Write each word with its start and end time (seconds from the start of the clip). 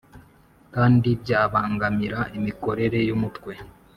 kandi 0.75 1.09
byabangamira 1.21 2.19
imikorere 2.37 2.99
y 3.07 3.11
Umutwe 3.15 3.53